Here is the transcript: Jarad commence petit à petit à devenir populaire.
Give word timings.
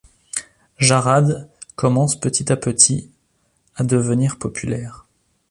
Jarad 0.79 1.47
commence 1.75 2.19
petit 2.19 2.51
à 2.51 2.57
petit 2.57 3.11
à 3.75 3.83
devenir 3.83 4.39
populaire. 4.39 5.05